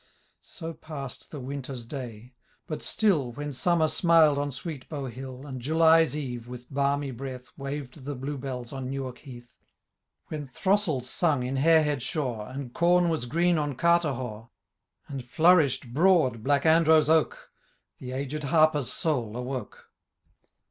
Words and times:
So 0.41 0.73
passed 0.73 1.29
the 1.29 1.39
winter's 1.39 1.85
day; 1.85 2.33
but 2.65 2.81
still, 2.81 3.33
AVhen 3.33 3.53
summer 3.53 3.87
smiled 3.87 4.39
on 4.39 4.51
sweet 4.51 4.89
Bowhill,^ 4.89 5.47
And 5.47 5.61
July's 5.61 6.17
eve, 6.17 6.47
with 6.47 6.73
balmy 6.73 7.11
breath. 7.11 7.51
Waved 7.55 8.03
the 8.03 8.15
blue 8.15 8.39
bells 8.39 8.73
on 8.73 8.89
Newark 8.89 9.19
heath; 9.19 9.53
Wlien 10.31 10.49
throstles 10.49 11.07
sung 11.07 11.43
in 11.43 11.57
Harehead 11.57 12.01
shaw, 12.01 12.47
And 12.47 12.73
com 12.73 13.09
was 13.09 13.27
green 13.27 13.59
on 13.59 13.75
Carterhaugh,' 13.75 14.49
And 15.07 15.23
flourish'd, 15.23 15.93
broad, 15.93 16.41
Blackandro's 16.43 17.07
oak. 17.07 17.51
The 17.99 18.13
aged 18.13 18.45
Harper's 18.45 18.91
soul 18.91 19.37
awoke 19.37 19.91